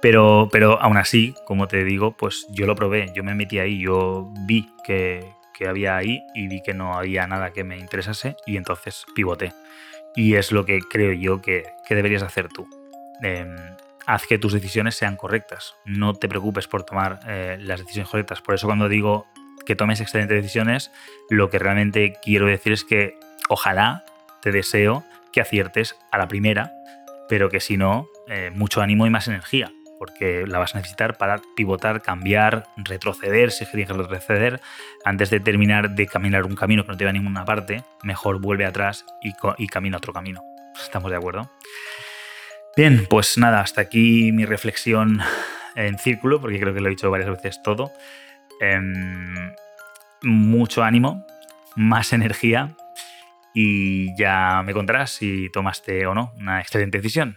[0.00, 3.80] Pero, pero aún así, como te digo, pues yo lo probé, yo me metí ahí,
[3.80, 8.36] yo vi que, que había ahí y vi que no había nada que me interesase
[8.46, 9.52] y entonces pivoté.
[10.16, 12.66] Y es lo que creo yo que, deberías hacer tú.
[13.22, 13.56] em,
[14.06, 15.74] haz que tus decisiones sean correctas.
[15.84, 18.40] No te preocupes por tomar eh, las decisiones correctas.
[18.40, 19.26] Por eso cuando digo
[19.66, 20.92] que tomes excelentes decisiones,
[21.28, 24.04] lo que realmente quiero decir es que ojalá
[24.40, 26.72] te deseo que aciertes a la primera,
[27.28, 31.16] pero que si no, eh, mucho ánimo y más energía, porque la vas a necesitar
[31.16, 34.60] para pivotar, cambiar, retroceder, si que retroceder,
[35.04, 38.40] antes de terminar de caminar un camino que no te va a ninguna parte, mejor
[38.40, 40.42] vuelve atrás y, y camina otro camino.
[40.82, 41.50] ¿Estamos de acuerdo?
[42.76, 45.20] Bien, pues nada, hasta aquí mi reflexión
[45.76, 47.90] en círculo, porque creo que lo he dicho varias veces todo.
[48.60, 49.54] Em,
[50.22, 51.26] mucho ánimo,
[51.74, 52.74] más energía
[53.54, 57.36] y ya me contarás si tomaste o no una excelente decisión.